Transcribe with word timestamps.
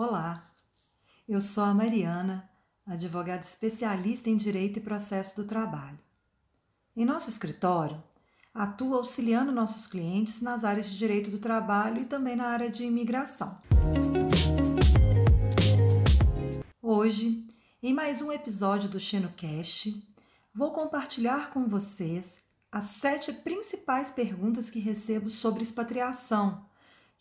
Olá, 0.00 0.48
eu 1.28 1.40
sou 1.40 1.64
a 1.64 1.74
Mariana, 1.74 2.48
advogada 2.86 3.42
especialista 3.42 4.30
em 4.30 4.36
Direito 4.36 4.78
e 4.78 4.80
Processo 4.80 5.34
do 5.34 5.44
Trabalho. 5.44 5.98
Em 6.94 7.04
nosso 7.04 7.28
escritório, 7.28 8.00
atuo 8.54 8.94
auxiliando 8.94 9.50
nossos 9.50 9.88
clientes 9.88 10.40
nas 10.40 10.62
áreas 10.62 10.88
de 10.88 10.96
Direito 10.96 11.32
do 11.32 11.40
Trabalho 11.40 12.00
e 12.00 12.04
também 12.04 12.36
na 12.36 12.46
área 12.46 12.70
de 12.70 12.84
imigração. 12.84 13.60
Hoje, 16.80 17.44
em 17.82 17.92
mais 17.92 18.22
um 18.22 18.30
episódio 18.30 18.88
do 18.88 19.00
XenoCast, 19.00 20.00
vou 20.54 20.70
compartilhar 20.70 21.50
com 21.50 21.66
vocês 21.66 22.40
as 22.70 22.84
sete 22.84 23.32
principais 23.32 24.12
perguntas 24.12 24.70
que 24.70 24.78
recebo 24.78 25.28
sobre 25.28 25.64
expatriação, 25.64 26.67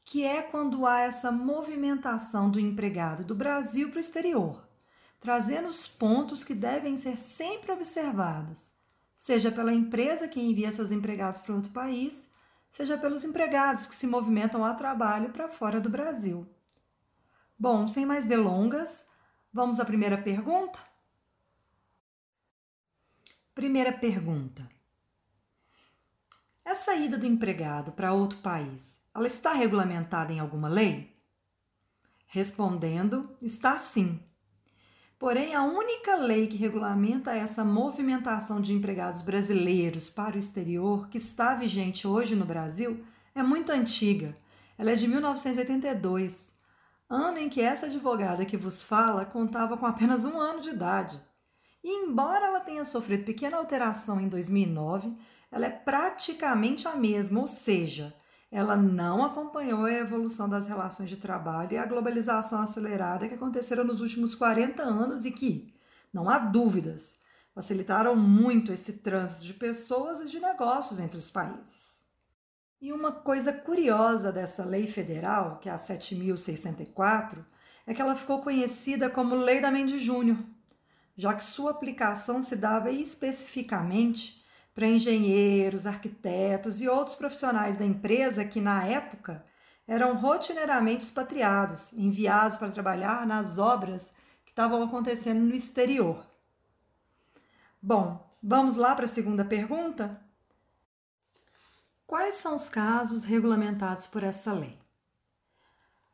que 0.10 0.24
é 0.24 0.42
quando 0.42 0.88
há 0.88 1.02
essa 1.02 1.30
movimentação 1.34 2.50
do 2.50 2.62
empregado 2.62 3.26
do 3.26 3.36
Brasil 3.36 3.90
para 3.90 3.98
o 3.98 4.00
exterior, 4.00 4.66
trazendo 5.20 5.68
os 5.68 5.86
pontos 5.86 6.46
que 6.46 6.56
devem 6.56 6.96
ser 6.96 7.18
sempre 7.18 7.74
observados, 7.74 8.72
seja 9.14 9.52
pela 9.52 9.74
empresa 9.74 10.26
que 10.26 10.40
envia 10.40 10.72
seus 10.72 10.94
empregados 10.94 11.42
para 11.42 11.54
outro 11.54 11.74
país, 11.74 12.26
seja 12.72 12.98
pelos 12.98 13.26
empregados 13.26 13.86
que 13.86 13.94
se 13.94 14.08
movimentam 14.08 14.64
a 14.64 14.74
trabalho 14.74 15.30
para 15.32 15.50
fora 15.50 15.82
do 15.82 15.90
Brasil. 15.90 16.48
Bom, 17.60 17.86
sem 17.86 18.06
mais 18.06 18.24
delongas, 18.24 19.04
vamos 19.52 19.78
à 19.78 19.84
primeira 19.84 20.18
pergunta? 20.18 20.80
Primeira 23.54 23.92
pergunta. 23.92 24.66
Essa 26.64 26.96
ida 26.96 27.18
do 27.18 27.28
empregado 27.28 27.92
para 27.92 28.14
outro 28.14 28.38
país, 28.38 28.97
ela 29.18 29.28
está 29.28 29.52
regulamentada 29.52 30.32
em 30.32 30.40
alguma 30.40 30.70
lei? 30.70 31.18
Respondendo, 32.28 33.36
está 33.42 33.76
sim. 33.80 34.20
Porém, 35.18 35.56
a 35.56 35.64
única 35.64 36.16
lei 36.16 36.46
que 36.46 36.56
regulamenta 36.56 37.34
essa 37.34 37.64
movimentação 37.64 38.62
de 38.62 38.74
empregados 38.74 39.24
brasileiros 39.24 40.08
para 40.08 40.36
o 40.36 40.40
exterior 40.40 41.10
que 41.10 41.18
está 41.18 41.56
vigente 41.56 42.08
hoje 42.08 42.36
no 42.36 42.46
Brasil 42.46 43.04
é 43.34 43.42
muito 43.42 43.72
antiga. 43.72 44.38
Ela 44.78 44.92
é 44.92 44.96
de 44.96 45.08
1982, 45.08 46.54
ano 47.10 47.40
em 47.40 47.50
que 47.50 47.60
essa 47.60 47.88
advogada 47.88 48.46
que 48.46 48.56
vos 48.56 48.84
fala 48.84 49.26
contava 49.26 49.76
com 49.78 49.88
apenas 49.88 50.26
um 50.26 50.40
ano 50.40 50.62
de 50.62 50.70
idade. 50.70 51.20
E 51.84 52.06
embora 52.06 52.46
ela 52.46 52.60
tenha 52.60 52.86
sofrido 52.86 53.24
pequena 53.24 53.58
alteração 53.58 54.22
em 54.22 54.30
2009, 54.30 55.12
ela 55.52 55.66
é 55.66 55.72
praticamente 55.72 56.88
a 56.88 56.96
mesma, 56.96 57.40
ou 57.40 57.48
seja, 57.48 58.14
ela 58.52 58.76
não 58.78 59.24
acompanhou 59.24 59.86
a 59.86 59.92
evolução 59.92 60.48
das 60.48 60.66
relações 60.66 61.10
de 61.10 61.18
trabalho 61.18 61.74
e 61.74 61.78
a 61.78 61.86
globalização 61.86 62.62
acelerada 62.62 63.28
que 63.28 63.36
aconteceram 63.36 63.84
nos 63.84 64.00
últimos 64.00 64.36
40 64.36 64.82
anos 64.84 65.26
e 65.26 65.32
que, 65.32 65.74
não 66.14 66.30
há 66.30 66.38
dúvidas, 66.38 67.18
facilitaram 67.54 68.16
muito 68.16 68.72
esse 68.72 68.94
trânsito 68.94 69.44
de 69.44 69.54
pessoas 69.54 70.20
e 70.22 70.30
de 70.30 70.40
negócios 70.40 71.00
entre 71.00 71.18
os 71.18 71.30
países. 71.30 71.88
E 72.80 72.94
uma 72.94 73.12
coisa 73.12 73.52
curiosa 73.52 74.32
dessa 74.32 74.64
lei 74.64 74.88
federal, 74.88 75.58
que 75.60 75.68
é 75.68 75.72
a 75.72 75.78
7064, 75.78 77.44
é 77.86 77.94
que 77.94 78.02
ela 78.02 78.16
ficou 78.16 78.42
conhecida 78.42 79.10
como 79.10 79.36
Lei 79.36 79.60
da 79.60 79.72
Mendes 79.72 80.02
Júnior, 80.02 80.38
já 81.16 81.34
que 81.34 81.44
sua 81.44 81.72
aplicação 81.72 82.42
se 82.42 82.56
dava 82.56 82.92
especificamente 82.92 84.37
para 84.78 84.86
engenheiros, 84.86 85.88
arquitetos 85.88 86.82
e 86.82 86.88
outros 86.88 87.16
profissionais 87.16 87.78
da 87.78 87.84
empresa 87.84 88.46
que, 88.46 88.62
na 88.62 88.86
época, 88.86 89.44
eram 89.88 90.16
rotineiramente 90.16 91.04
expatriados, 91.04 91.92
enviados 91.94 92.60
para 92.60 92.70
trabalhar 92.70 93.26
nas 93.26 93.58
obras 93.58 94.14
que 94.46 94.52
estavam 94.52 94.84
acontecendo 94.84 95.40
no 95.40 95.56
exterior. 95.56 96.24
Bom, 97.82 98.24
vamos 98.42 98.76
lá 98.76 98.94
para 98.94 99.06
a 99.06 99.08
segunda 99.08 99.44
pergunta? 99.44 100.22
Quais 102.06 102.36
são 102.36 102.54
os 102.54 102.70
casos 102.70 103.24
regulamentados 103.24 104.06
por 104.06 104.22
essa 104.22 104.54
lei? 104.54 104.78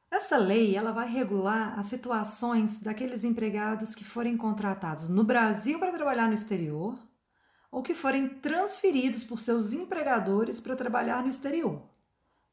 Essa 0.09 0.37
lei 0.37 0.77
ela 0.77 0.93
vai 0.93 1.09
regular 1.09 1.77
as 1.77 1.87
situações 1.87 2.79
daqueles 2.79 3.25
empregados 3.25 3.93
que 3.93 4.05
forem 4.05 4.37
contratados 4.37 5.09
no 5.09 5.25
Brasil 5.25 5.79
para 5.79 5.91
trabalhar 5.91 6.29
no 6.29 6.33
exterior 6.33 6.97
ou 7.73 7.81
que 7.81 7.95
forem 7.95 8.29
transferidos 8.29 9.23
por 9.23 9.39
seus 9.39 9.73
empregadores 9.73 10.61
para 10.61 10.75
trabalhar 10.75 11.23
no 11.23 11.29
exterior. 11.29 11.81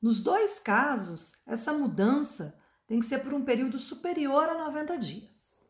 Nos 0.01 0.23
dois 0.23 0.59
casos, 0.59 1.35
essa 1.47 1.75
mudança 1.75 2.59
tem 2.87 2.99
que 2.99 3.05
ser 3.05 3.19
por 3.19 3.35
um 3.35 3.45
período 3.45 3.79
superior 3.79 4.49
a 4.49 4.55
90 4.55 4.97
dias. 4.97 5.61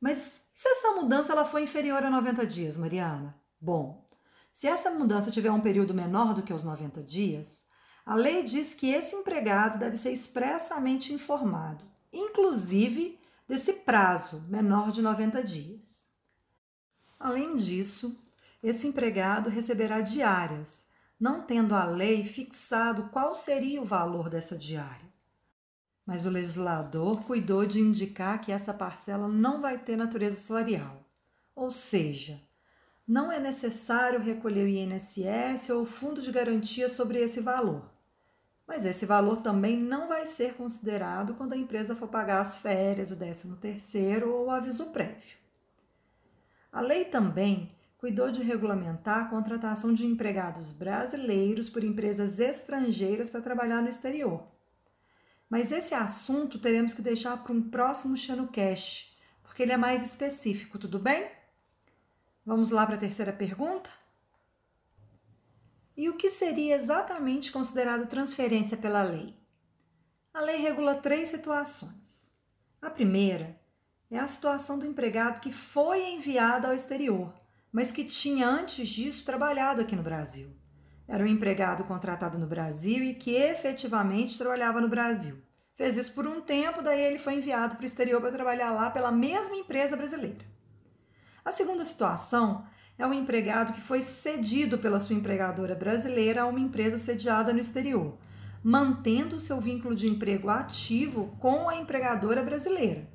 Mas 0.00 0.34
se 0.52 0.68
essa 0.68 0.92
mudança 0.92 1.32
ela 1.32 1.44
for 1.44 1.60
inferior 1.60 2.04
a 2.04 2.08
90 2.08 2.46
dias, 2.46 2.76
Mariana? 2.76 3.36
Bom, 3.60 4.06
se 4.52 4.68
essa 4.68 4.92
mudança 4.92 5.32
tiver 5.32 5.50
um 5.50 5.60
período 5.60 5.92
menor 5.92 6.32
do 6.32 6.42
que 6.42 6.54
os 6.54 6.62
90 6.62 7.02
dias, 7.02 7.64
a 8.06 8.14
lei 8.14 8.44
diz 8.44 8.72
que 8.72 8.92
esse 8.92 9.16
empregado 9.16 9.80
deve 9.80 9.96
ser 9.96 10.12
expressamente 10.12 11.12
informado, 11.12 11.84
inclusive 12.12 13.18
desse 13.48 13.72
prazo 13.72 14.44
menor 14.48 14.92
de 14.92 15.02
90 15.02 15.42
dias. 15.42 15.80
Além 17.18 17.56
disso, 17.56 18.16
esse 18.62 18.86
empregado 18.86 19.48
receberá 19.48 20.00
diárias, 20.00 20.84
não 21.18 21.42
tendo 21.42 21.74
a 21.74 21.84
lei 21.84 22.24
fixado 22.24 23.08
qual 23.10 23.34
seria 23.34 23.80
o 23.80 23.86
valor 23.86 24.28
dessa 24.28 24.56
diária. 24.56 25.08
Mas 26.04 26.26
o 26.26 26.30
legislador 26.30 27.22
cuidou 27.22 27.66
de 27.66 27.80
indicar 27.80 28.40
que 28.40 28.50
essa 28.50 28.72
parcela 28.72 29.28
não 29.28 29.60
vai 29.60 29.78
ter 29.78 29.96
natureza 29.96 30.36
salarial, 30.36 31.04
ou 31.54 31.70
seja, 31.70 32.40
não 33.06 33.32
é 33.32 33.40
necessário 33.40 34.20
recolher 34.20 34.64
o 34.64 34.68
INSS 34.68 35.70
ou 35.70 35.82
o 35.82 35.86
fundo 35.86 36.20
de 36.20 36.30
garantia 36.30 36.88
sobre 36.88 37.18
esse 37.18 37.40
valor. 37.40 37.90
Mas 38.66 38.84
esse 38.84 39.06
valor 39.06 39.38
também 39.38 39.78
não 39.78 40.08
vai 40.08 40.26
ser 40.26 40.54
considerado 40.54 41.34
quando 41.34 41.54
a 41.54 41.56
empresa 41.56 41.96
for 41.96 42.08
pagar 42.08 42.42
as 42.42 42.58
férias, 42.58 43.10
o 43.10 43.16
13 43.16 43.56
terceiro 43.56 44.30
ou 44.30 44.46
o 44.46 44.50
aviso 44.50 44.90
prévio. 44.90 45.38
A 46.70 46.82
lei 46.82 47.06
também 47.06 47.74
cuidou 47.98 48.30
de 48.30 48.42
regulamentar 48.42 49.18
a 49.18 49.28
contratação 49.28 49.92
de 49.92 50.06
empregados 50.06 50.70
brasileiros 50.70 51.68
por 51.68 51.82
empresas 51.82 52.38
estrangeiras 52.38 53.28
para 53.28 53.42
trabalhar 53.42 53.82
no 53.82 53.88
exterior. 53.88 54.46
Mas 55.50 55.72
esse 55.72 55.94
assunto 55.94 56.60
teremos 56.60 56.94
que 56.94 57.02
deixar 57.02 57.36
para 57.42 57.52
um 57.52 57.60
próximo 57.60 58.14
Cash, 58.52 59.16
porque 59.42 59.64
ele 59.64 59.72
é 59.72 59.76
mais 59.76 60.04
específico, 60.04 60.78
tudo 60.78 61.00
bem? 61.00 61.28
Vamos 62.46 62.70
lá 62.70 62.86
para 62.86 62.94
a 62.94 62.98
terceira 62.98 63.32
pergunta? 63.32 63.90
E 65.96 66.08
o 66.08 66.16
que 66.16 66.30
seria 66.30 66.76
exatamente 66.76 67.50
considerado 67.50 68.08
transferência 68.08 68.76
pela 68.76 69.02
lei? 69.02 69.34
A 70.32 70.40
lei 70.40 70.58
regula 70.58 70.94
três 70.94 71.30
situações. 71.30 72.28
A 72.80 72.88
primeira 72.88 73.58
é 74.08 74.18
a 74.20 74.28
situação 74.28 74.78
do 74.78 74.86
empregado 74.86 75.40
que 75.40 75.50
foi 75.50 76.12
enviado 76.12 76.68
ao 76.68 76.74
exterior 76.74 77.34
mas 77.72 77.92
que 77.92 78.04
tinha 78.04 78.48
antes 78.48 78.88
disso 78.88 79.24
trabalhado 79.24 79.80
aqui 79.80 79.94
no 79.94 80.02
Brasil. 80.02 80.56
Era 81.06 81.24
um 81.24 81.28
empregado 81.28 81.84
contratado 81.84 82.38
no 82.38 82.46
Brasil 82.46 83.02
e 83.02 83.14
que 83.14 83.34
efetivamente 83.34 84.36
trabalhava 84.36 84.80
no 84.80 84.88
Brasil. 84.88 85.42
Fez 85.74 85.96
isso 85.96 86.12
por 86.12 86.26
um 86.26 86.40
tempo, 86.40 86.82
daí 86.82 87.00
ele 87.00 87.18
foi 87.18 87.34
enviado 87.34 87.76
para 87.76 87.82
o 87.82 87.86
exterior 87.86 88.20
para 88.20 88.32
trabalhar 88.32 88.72
lá 88.72 88.90
pela 88.90 89.12
mesma 89.12 89.56
empresa 89.56 89.96
brasileira. 89.96 90.44
A 91.44 91.52
segunda 91.52 91.84
situação 91.84 92.66
é 92.98 93.06
um 93.06 93.14
empregado 93.14 93.72
que 93.72 93.80
foi 93.80 94.02
cedido 94.02 94.76
pela 94.78 94.98
sua 94.98 95.14
empregadora 95.14 95.74
brasileira 95.74 96.42
a 96.42 96.46
uma 96.46 96.58
empresa 96.58 96.98
sediada 96.98 97.52
no 97.52 97.60
exterior, 97.60 98.18
mantendo 98.62 99.38
seu 99.38 99.60
vínculo 99.60 99.94
de 99.94 100.08
emprego 100.08 100.50
ativo 100.50 101.36
com 101.38 101.68
a 101.68 101.76
empregadora 101.76 102.42
brasileira. 102.42 103.08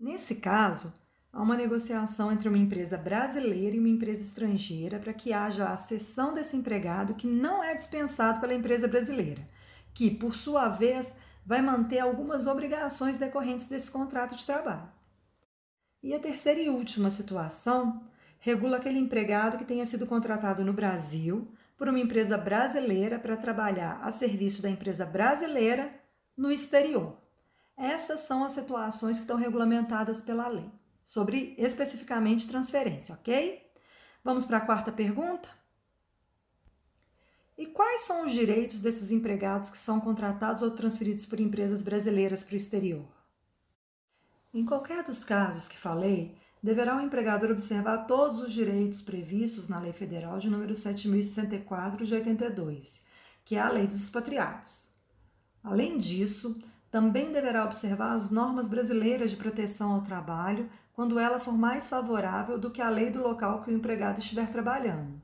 Nesse 0.00 0.36
caso, 0.36 0.94
Há 1.36 1.42
uma 1.42 1.54
negociação 1.54 2.32
entre 2.32 2.48
uma 2.48 2.56
empresa 2.56 2.96
brasileira 2.96 3.76
e 3.76 3.78
uma 3.78 3.90
empresa 3.90 4.22
estrangeira 4.22 4.98
para 4.98 5.12
que 5.12 5.34
haja 5.34 5.68
a 5.68 5.76
cessão 5.76 6.32
desse 6.32 6.56
empregado 6.56 7.14
que 7.14 7.26
não 7.26 7.62
é 7.62 7.74
dispensado 7.74 8.40
pela 8.40 8.54
empresa 8.54 8.88
brasileira, 8.88 9.46
que, 9.92 10.10
por 10.10 10.34
sua 10.34 10.70
vez, 10.70 11.14
vai 11.44 11.60
manter 11.60 11.98
algumas 11.98 12.46
obrigações 12.46 13.18
decorrentes 13.18 13.68
desse 13.68 13.90
contrato 13.90 14.34
de 14.34 14.46
trabalho. 14.46 14.88
E 16.02 16.14
a 16.14 16.18
terceira 16.18 16.58
e 16.58 16.70
última 16.70 17.10
situação 17.10 18.02
regula 18.38 18.78
aquele 18.78 18.98
empregado 18.98 19.58
que 19.58 19.64
tenha 19.66 19.84
sido 19.84 20.06
contratado 20.06 20.64
no 20.64 20.72
Brasil 20.72 21.52
por 21.76 21.86
uma 21.86 22.00
empresa 22.00 22.38
brasileira 22.38 23.18
para 23.18 23.36
trabalhar 23.36 24.00
a 24.00 24.10
serviço 24.10 24.62
da 24.62 24.70
empresa 24.70 25.04
brasileira 25.04 26.00
no 26.34 26.50
exterior. 26.50 27.14
Essas 27.76 28.20
são 28.20 28.42
as 28.42 28.52
situações 28.52 29.18
que 29.18 29.24
estão 29.24 29.36
regulamentadas 29.36 30.22
pela 30.22 30.48
lei 30.48 30.72
sobre 31.06 31.54
especificamente 31.56 32.48
transferência, 32.48 33.14
ok? 33.14 33.64
Vamos 34.24 34.44
para 34.44 34.56
a 34.56 34.66
quarta 34.66 34.90
pergunta? 34.90 35.48
E 37.56 37.64
quais 37.66 38.02
são 38.02 38.26
os 38.26 38.32
direitos 38.32 38.80
desses 38.80 39.12
empregados 39.12 39.70
que 39.70 39.78
são 39.78 40.00
contratados 40.00 40.62
ou 40.62 40.72
transferidos 40.72 41.24
por 41.24 41.38
empresas 41.38 41.80
brasileiras 41.80 42.42
para 42.42 42.54
o 42.54 42.56
exterior? 42.56 43.06
Em 44.52 44.64
qualquer 44.64 45.04
dos 45.04 45.24
casos 45.24 45.68
que 45.68 45.78
falei, 45.78 46.36
deverá 46.60 46.96
o 46.96 47.00
empregador 47.00 47.52
observar 47.52 47.98
todos 48.06 48.40
os 48.40 48.52
direitos 48.52 49.00
previstos 49.00 49.68
na 49.68 49.78
Lei 49.78 49.92
Federal 49.92 50.40
de 50.40 50.50
número 50.50 50.74
7064 50.74 52.04
de 52.04 52.14
82, 52.14 53.00
que 53.44 53.54
é 53.54 53.60
a 53.60 53.70
Lei 53.70 53.86
dos 53.86 54.02
Expatriados. 54.02 54.90
Além 55.62 55.98
disso, 55.98 56.60
também 56.90 57.30
deverá 57.30 57.64
observar 57.64 58.14
as 58.14 58.30
normas 58.30 58.66
brasileiras 58.66 59.30
de 59.30 59.36
proteção 59.36 59.92
ao 59.92 60.02
trabalho 60.02 60.68
quando 60.96 61.18
ela 61.18 61.38
for 61.38 61.52
mais 61.52 61.86
favorável 61.86 62.58
do 62.58 62.70
que 62.70 62.80
a 62.80 62.88
lei 62.88 63.10
do 63.10 63.20
local 63.20 63.62
que 63.62 63.70
o 63.70 63.74
empregado 63.74 64.18
estiver 64.18 64.50
trabalhando. 64.50 65.20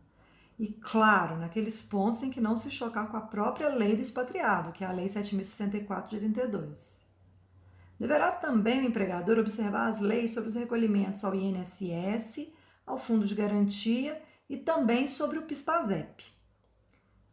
E, 0.58 0.69
claro, 0.69 1.38
naqueles 1.38 1.80
pontos 1.80 2.22
em 2.22 2.30
que 2.30 2.42
não 2.42 2.58
se 2.58 2.70
chocar 2.70 3.10
com 3.10 3.16
a 3.16 3.22
própria 3.22 3.69
lei 3.69 3.96
do 3.96 4.02
expatriado, 4.02 4.70
que 4.70 4.84
é 4.84 4.86
a 4.86 4.92
Lei 4.92 5.06
7.064 5.06 6.08
de 6.08 6.16
82. 6.16 7.00
Deverá 7.98 8.30
também 8.32 8.80
o 8.80 8.84
empregador 8.84 9.38
observar 9.38 9.88
as 9.88 9.98
leis 9.98 10.34
sobre 10.34 10.50
os 10.50 10.54
recolhimentos 10.54 11.24
ao 11.24 11.34
INSS, 11.34 12.52
ao 12.86 12.98
Fundo 12.98 13.24
de 13.24 13.34
Garantia 13.34 14.22
e 14.50 14.58
também 14.58 15.06
sobre 15.06 15.38
o 15.38 15.42
PIS/PASEP. 15.42 16.22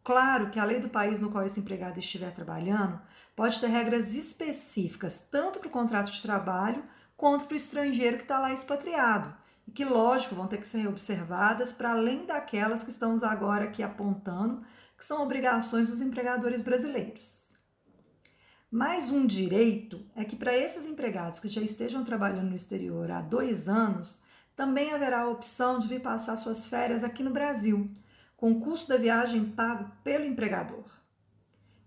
Claro 0.01 0.49
que 0.49 0.59
a 0.59 0.63
lei 0.63 0.79
do 0.79 0.89
país 0.89 1.19
no 1.19 1.29
qual 1.29 1.43
esse 1.43 1.59
empregado 1.59 1.99
estiver 1.99 2.33
trabalhando 2.33 3.01
pode 3.35 3.59
ter 3.59 3.67
regras 3.67 4.15
específicas 4.15 5.27
tanto 5.29 5.59
para 5.59 5.67
o 5.67 5.71
contrato 5.71 6.09
de 6.09 6.21
trabalho 6.21 6.83
quanto 7.19 7.47
para 7.47 7.53
o 7.53 7.57
estrangeiro 7.57 8.15
que 8.15 8.23
está 8.23 8.39
lá 8.39 8.53
expatriado 8.53 9.35
e 9.67 9.71
que, 9.71 9.83
lógico, 9.83 10.35
vão 10.35 10.47
ter 10.47 10.57
que 10.57 10.65
ser 10.65 10.87
observadas 10.87 11.73
para 11.73 11.91
além 11.91 12.25
daquelas 12.25 12.81
que 12.81 12.91
estamos 12.91 13.23
agora 13.23 13.65
aqui 13.65 13.83
apontando, 13.83 14.63
que 14.97 15.03
são 15.03 15.21
obrigações 15.21 15.89
dos 15.89 15.99
empregadores 15.99 16.61
brasileiros. 16.61 17.57
Mais 18.71 19.11
um 19.11 19.27
direito 19.27 20.01
é 20.15 20.23
que 20.23 20.37
para 20.37 20.57
esses 20.57 20.85
empregados 20.85 21.41
que 21.41 21.49
já 21.49 21.59
estejam 21.59 22.05
trabalhando 22.05 22.51
no 22.51 22.55
exterior 22.55 23.11
há 23.11 23.19
dois 23.19 23.67
anos, 23.67 24.21
também 24.55 24.93
haverá 24.93 25.23
a 25.23 25.29
opção 25.29 25.77
de 25.77 25.89
vir 25.89 26.01
passar 26.01 26.37
suas 26.37 26.67
férias 26.67 27.03
aqui 27.03 27.21
no 27.21 27.31
Brasil, 27.31 27.91
com 28.37 28.53
o 28.53 28.61
custo 28.61 28.87
da 28.87 28.97
viagem 28.97 29.43
pago 29.43 29.91
pelo 30.05 30.23
empregador. 30.23 30.85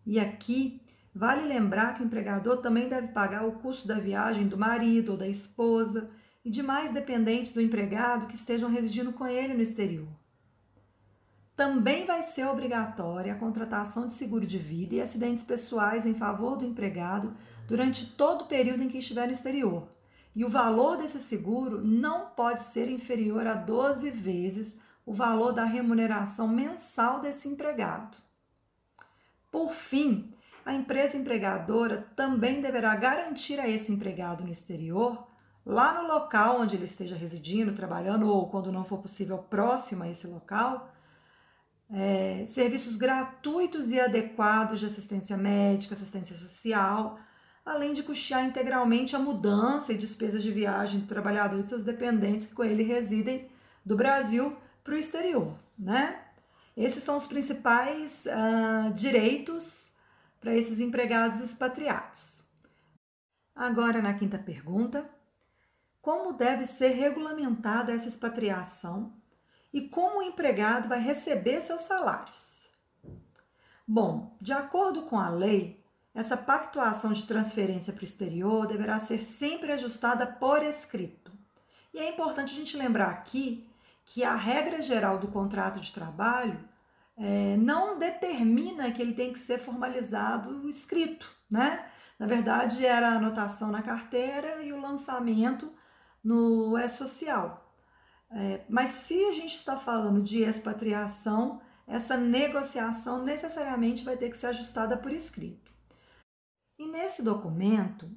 E 0.04 0.20
aqui 0.20 0.81
vale 1.14 1.46
lembrar 1.46 1.94
que 1.94 2.02
o 2.02 2.06
empregador 2.06 2.58
também 2.58 2.88
deve 2.88 3.08
pagar 3.08 3.46
o 3.46 3.52
custo 3.52 3.86
da 3.86 3.98
viagem 3.98 4.46
do 4.46 4.56
marido 4.56 5.12
ou 5.12 5.18
da 5.18 5.28
esposa 5.28 6.10
e 6.44 6.50
demais 6.50 6.92
dependentes 6.92 7.52
do 7.52 7.60
empregado 7.60 8.26
que 8.26 8.34
estejam 8.34 8.70
residindo 8.70 9.12
com 9.12 9.26
ele 9.26 9.54
no 9.54 9.62
exterior. 9.62 10.08
Também 11.54 12.06
vai 12.06 12.22
ser 12.22 12.46
obrigatória 12.46 13.32
a 13.32 13.38
contratação 13.38 14.06
de 14.06 14.14
seguro 14.14 14.46
de 14.46 14.58
vida 14.58 14.94
e 14.94 15.00
acidentes 15.00 15.44
pessoais 15.44 16.06
em 16.06 16.14
favor 16.14 16.56
do 16.56 16.64
empregado 16.64 17.36
durante 17.68 18.06
todo 18.06 18.42
o 18.42 18.48
período 18.48 18.82
em 18.82 18.88
que 18.88 18.98
estiver 18.98 19.26
no 19.26 19.32
exterior. 19.32 19.88
E 20.34 20.44
o 20.44 20.48
valor 20.48 20.96
desse 20.96 21.20
seguro 21.20 21.84
não 21.84 22.30
pode 22.30 22.62
ser 22.62 22.90
inferior 22.90 23.46
a 23.46 23.54
12 23.54 24.10
vezes 24.10 24.78
o 25.04 25.12
valor 25.12 25.52
da 25.52 25.64
remuneração 25.64 26.48
mensal 26.48 27.20
desse 27.20 27.48
empregado. 27.48 28.16
Por 29.50 29.72
fim, 29.72 30.32
a 30.64 30.72
empresa 30.72 31.16
empregadora 31.16 32.06
também 32.14 32.60
deverá 32.60 32.94
garantir 32.94 33.58
a 33.58 33.68
esse 33.68 33.92
empregado 33.92 34.44
no 34.44 34.50
exterior, 34.50 35.26
lá 35.64 35.92
no 35.94 36.06
local 36.06 36.60
onde 36.60 36.76
ele 36.76 36.84
esteja 36.84 37.16
residindo, 37.16 37.72
trabalhando 37.72 38.28
ou, 38.28 38.48
quando 38.48 38.72
não 38.72 38.84
for 38.84 38.98
possível, 38.98 39.38
próximo 39.38 40.04
a 40.04 40.08
esse 40.08 40.26
local, 40.26 40.92
é, 41.92 42.46
serviços 42.46 42.96
gratuitos 42.96 43.90
e 43.90 44.00
adequados 44.00 44.80
de 44.80 44.86
assistência 44.86 45.36
médica, 45.36 45.94
assistência 45.94 46.34
social, 46.34 47.18
além 47.64 47.92
de 47.92 48.02
custear 48.02 48.44
integralmente 48.44 49.14
a 49.14 49.18
mudança 49.18 49.92
e 49.92 49.98
despesas 49.98 50.42
de 50.42 50.50
viagem 50.50 51.00
do 51.00 51.06
trabalhador 51.06 51.60
e 51.60 51.62
de 51.62 51.68
seus 51.68 51.84
dependentes 51.84 52.46
que 52.46 52.54
com 52.54 52.64
ele 52.64 52.82
residem 52.82 53.50
do 53.84 53.96
Brasil 53.96 54.56
para 54.82 54.94
o 54.94 54.98
exterior, 54.98 55.56
né? 55.78 56.20
Esses 56.76 57.04
são 57.04 57.16
os 57.16 57.26
principais 57.26 58.26
uh, 58.26 58.92
direitos 58.94 59.91
para 60.42 60.54
esses 60.56 60.80
empregados 60.80 61.40
expatriados. 61.40 62.42
Agora, 63.54 64.02
na 64.02 64.12
quinta 64.12 64.38
pergunta, 64.38 65.08
como 66.00 66.32
deve 66.32 66.66
ser 66.66 66.88
regulamentada 66.88 67.92
essa 67.92 68.08
expatriação 68.08 69.14
e 69.72 69.88
como 69.88 70.18
o 70.18 70.22
empregado 70.22 70.88
vai 70.88 70.98
receber 70.98 71.60
seus 71.60 71.82
salários? 71.82 72.68
Bom, 73.86 74.36
de 74.40 74.52
acordo 74.52 75.02
com 75.02 75.16
a 75.16 75.30
lei, 75.30 75.80
essa 76.12 76.36
pactuação 76.36 77.12
de 77.12 77.22
transferência 77.22 77.92
para 77.92 78.02
o 78.02 78.04
exterior 78.04 78.66
deverá 78.66 78.98
ser 78.98 79.22
sempre 79.22 79.70
ajustada 79.70 80.26
por 80.26 80.62
escrito. 80.64 81.30
E 81.94 82.00
é 82.00 82.08
importante 82.08 82.52
a 82.52 82.56
gente 82.56 82.76
lembrar 82.76 83.10
aqui 83.10 83.68
que 84.04 84.24
a 84.24 84.34
regra 84.34 84.82
geral 84.82 85.18
do 85.18 85.28
contrato 85.28 85.78
de 85.78 85.92
trabalho 85.92 86.68
é, 87.16 87.56
não 87.56 87.98
determina 87.98 88.90
que 88.90 89.00
ele 89.00 89.14
tem 89.14 89.32
que 89.32 89.38
ser 89.38 89.58
formalizado 89.58 90.68
escrito, 90.68 91.30
né? 91.50 91.86
Na 92.18 92.26
verdade, 92.26 92.86
era 92.86 93.10
a 93.10 93.16
anotação 93.16 93.70
na 93.70 93.82
carteira 93.82 94.62
e 94.62 94.72
o 94.72 94.80
lançamento 94.80 95.72
no 96.22 96.78
E-Social. 96.78 97.74
É, 98.30 98.64
mas 98.68 98.90
se 98.90 99.24
a 99.26 99.32
gente 99.32 99.54
está 99.54 99.76
falando 99.76 100.22
de 100.22 100.40
expatriação, 100.42 101.60
essa 101.86 102.16
negociação 102.16 103.22
necessariamente 103.22 104.04
vai 104.04 104.16
ter 104.16 104.30
que 104.30 104.36
ser 104.36 104.46
ajustada 104.46 104.96
por 104.96 105.12
escrito. 105.12 105.70
E 106.78 106.86
nesse 106.86 107.22
documento, 107.22 108.10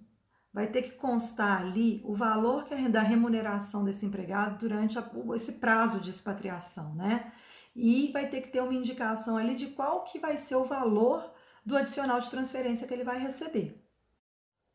vai 0.54 0.68
ter 0.68 0.84
que 0.84 0.92
constar 0.92 1.62
ali 1.62 2.02
o 2.06 2.16
valor 2.16 2.64
que 2.64 2.74
é 2.74 2.90
da 2.90 3.02
remuneração 3.02 3.84
desse 3.84 4.06
empregado 4.06 4.58
durante 4.58 4.98
a, 4.98 5.12
esse 5.36 5.54
prazo 5.54 6.00
de 6.00 6.12
expatriação, 6.12 6.96
né? 6.96 7.34
E 7.76 8.12
vai 8.12 8.28
ter 8.28 8.42
que 8.42 8.48
ter 8.50 8.62
uma 8.62 8.74
indicação 8.74 9.38
ali 9.38 9.56
de 9.56 9.68
qual 9.68 10.04
que 10.04 10.20
vai 10.20 10.38
ser 10.38 10.56
o 10.56 10.66
valor 10.66 11.34
do 11.66 11.76
adicional 11.76 12.20
de 12.20 12.30
transferência 12.30 12.88
que 12.88 12.94
ele 12.94 13.04
vai 13.04 13.20
receber. 13.20 13.84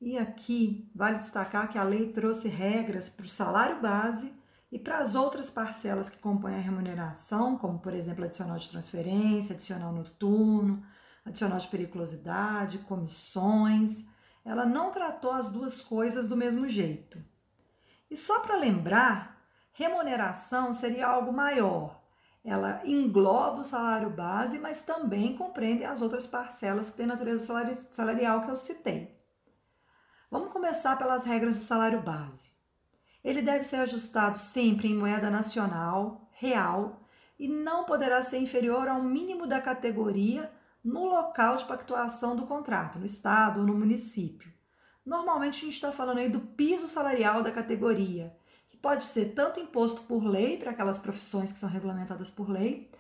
E 0.01 0.19
aqui 0.19 0.91
vale 0.95 1.19
destacar 1.19 1.71
que 1.71 1.79
a 1.79 1.83
lei 1.83 2.13
trouxe 2.13 2.49
regras 2.49 3.09
para 3.09 3.27
o 3.27 3.29
salário 3.29 3.81
base 3.81 4.33
e 4.71 4.79
para 4.79 4.99
as 4.99 5.15
outras 5.15 5.51
parcelas 5.51 6.11
que 6.11 6.19
compõem 6.19 6.55
a 6.55 6.61
remuneração, 6.61 7.57
como 7.57 7.79
por 7.79 7.95
exemplo 7.95 8.25
adicional 8.25 8.59
de 8.59 8.69
transferência, 8.69 9.55
adicional 9.55 9.93
noturno, 9.93 10.83
adicional 11.25 11.59
de 11.59 11.69
periculosidade, 11.69 12.79
comissões 12.79 14.05
ela 14.45 14.65
não 14.65 14.91
tratou 14.91 15.33
as 15.33 15.49
duas 15.49 15.81
coisas 15.81 16.29
do 16.29 16.37
mesmo 16.37 16.67
jeito. 16.69 17.23
E 18.11 18.17
só 18.17 18.41
para 18.41 18.57
lembrar, 18.57 19.41
remuneração 19.73 20.73
seria 20.73 21.07
algo 21.07 21.33
maior. 21.33 22.00
Ela 22.45 22.81
engloba 22.85 23.61
o 23.61 23.65
salário 23.65 24.11
base, 24.11 24.59
mas 24.59 24.83
também 24.83 25.37
compreende 25.37 25.85
as 25.85 26.01
outras 26.01 26.27
parcelas 26.27 26.89
que 26.89 26.97
têm 26.97 27.07
natureza 27.07 27.75
salarial 27.91 28.43
que 28.43 28.51
eu 28.51 28.57
citei. 28.57 29.19
Vamos 30.31 30.53
começar 30.53 30.97
pelas 30.97 31.25
regras 31.25 31.59
do 31.59 31.65
salário 31.65 32.01
base. 32.01 32.53
Ele 33.23 33.43
deve 33.43 33.65
ser 33.65 33.77
ajustado 33.77 34.39
sempre 34.39 34.89
em 34.89 34.97
moeda 34.97 35.29
nacional, 35.31 36.29
real, 36.33 37.01
e 37.39 37.49
não 37.49 37.85
poderá 37.85 38.23
ser 38.23 38.39
inferior 38.39 38.89
ao 38.89 39.03
mínimo 39.03 39.47
da 39.47 39.61
categoria 39.61 40.51
no 40.83 41.05
local 41.05 41.57
de 41.57 41.65
pactuação 41.67 42.35
do 42.35 42.47
contrato, 42.47 42.99
no 42.99 43.05
estado 43.05 43.61
ou 43.61 43.67
no 43.67 43.75
município. 43.75 44.51
Normalmente 45.05 45.59
a 45.59 45.65
gente 45.65 45.75
está 45.75 45.93
falando 45.93 46.19
aí 46.19 46.29
do 46.29 46.41
piso 46.41 46.89
salarial 46.89 47.43
da 47.43 47.51
categoria, 47.51 48.35
pode 48.81 49.05
ser 49.05 49.35
tanto 49.35 49.61
imposto 49.61 50.03
por 50.03 50.25
lei, 50.25 50.57
para 50.57 50.71
aquelas 50.71 50.99
profissões 50.99 51.53
que 51.53 51.59
são 51.59 51.69
regulamentadas 51.69 52.31
por 52.31 52.49
lei, 52.49 52.91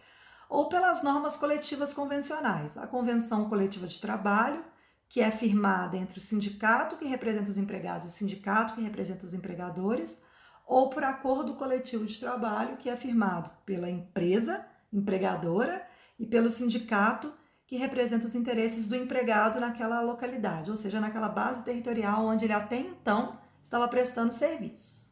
ou 0.48 0.68
pelas 0.68 1.02
normas 1.02 1.36
coletivas 1.36 1.94
convencionais, 1.94 2.76
a 2.76 2.86
Convenção 2.86 3.48
Coletiva 3.48 3.86
de 3.86 4.00
Trabalho, 4.00 4.64
que 5.08 5.20
é 5.20 5.30
firmada 5.30 5.96
entre 5.96 6.18
o 6.18 6.22
sindicato 6.22 6.96
que 6.96 7.04
representa 7.04 7.50
os 7.50 7.58
empregados 7.58 8.06
e 8.06 8.10
o 8.10 8.12
sindicato 8.12 8.74
que 8.74 8.80
representa 8.80 9.26
os 9.26 9.34
empregadores, 9.34 10.20
ou 10.66 10.88
por 10.88 11.02
acordo 11.02 11.54
coletivo 11.54 12.06
de 12.06 12.18
trabalho, 12.18 12.76
que 12.76 12.88
é 12.88 12.96
firmado 12.96 13.50
pela 13.64 13.90
empresa 13.90 14.64
empregadora 14.92 15.84
e 16.18 16.26
pelo 16.26 16.50
sindicato 16.50 17.32
que 17.66 17.76
representa 17.76 18.26
os 18.26 18.34
interesses 18.34 18.88
do 18.88 18.96
empregado 18.96 19.60
naquela 19.60 20.00
localidade, 20.00 20.70
ou 20.70 20.76
seja, 20.76 21.00
naquela 21.00 21.28
base 21.28 21.62
territorial 21.62 22.24
onde 22.26 22.44
ele 22.44 22.52
até 22.52 22.76
então 22.76 23.38
estava 23.62 23.86
prestando 23.86 24.34
serviços. 24.34 25.09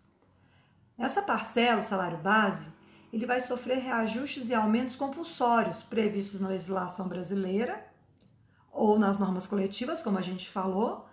Essa 0.99 1.23
parcela, 1.23 1.81
o 1.81 1.85
salário 1.85 2.19
base, 2.19 2.73
ele 3.13 3.25
vai 3.25 3.41
sofrer 3.41 3.79
reajustes 3.79 4.51
e 4.51 4.55
aumentos 4.55 4.97
compulsórios 4.97 5.83
previstos 5.83 6.41
na 6.41 6.49
legislação 6.49 7.09
brasileira 7.09 7.87
ou 8.73 8.99
nas 8.99 9.19
normas 9.19 9.47
coletivas, 9.47 10.03
como 10.03 10.19
a 10.19 10.23
gente 10.23 10.49
falou. 10.49 11.09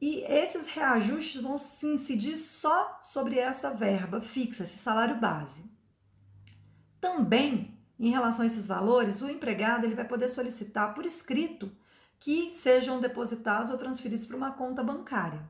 E 0.00 0.24
esses 0.24 0.66
reajustes 0.66 1.40
vão 1.42 1.58
se 1.58 1.86
incidir 1.86 2.36
só 2.36 2.98
sobre 3.02 3.38
essa 3.38 3.72
verba 3.72 4.20
fixa, 4.20 4.64
esse 4.64 4.78
salário 4.78 5.20
base. 5.20 5.70
Também 7.00 7.78
em 8.02 8.10
relação 8.10 8.42
a 8.42 8.46
esses 8.46 8.66
valores, 8.66 9.22
o 9.22 9.30
empregado 9.30 9.84
ele 9.84 9.94
vai 9.94 10.04
poder 10.04 10.28
solicitar 10.28 10.92
por 10.92 11.06
escrito 11.06 11.70
que 12.18 12.52
sejam 12.52 12.98
depositados 12.98 13.70
ou 13.70 13.78
transferidos 13.78 14.26
para 14.26 14.36
uma 14.36 14.50
conta 14.50 14.82
bancária. 14.82 15.48